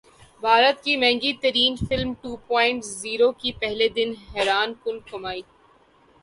[0.43, 5.41] بھارت کی مہنگی ترین فلم ٹو پوائنٹ زیرو کی پہلے دن حیران کن کمائی